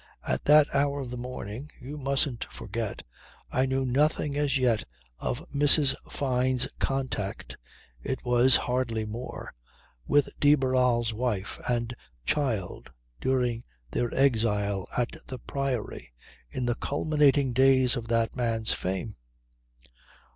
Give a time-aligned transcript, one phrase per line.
[0.27, 3.03] At that hour of the morning, you mustn't forget,
[3.51, 4.83] I knew nothing as yet
[5.19, 5.93] of Mrs.
[6.11, 7.55] Fyne's contact
[8.01, 9.53] (it was hardly more)
[10.07, 11.93] with de Barral's wife and
[12.25, 16.11] child during their exile at the Priory,
[16.49, 19.17] in the culminating days of that man's fame.